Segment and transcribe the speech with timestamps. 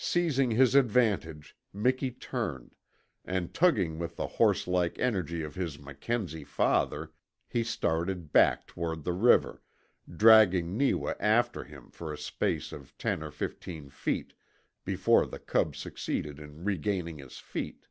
[0.00, 2.74] Seizing his advantage Miki turned,
[3.24, 7.12] and tugging with the horse like energy of his Mackenzie father
[7.46, 9.62] he started back toward the river,
[10.12, 14.34] dragging Neewa after him for a space of ten or fifteen feet
[14.84, 17.86] before the cub succeeded in regaining his feet.